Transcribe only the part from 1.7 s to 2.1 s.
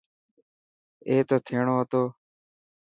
هتو.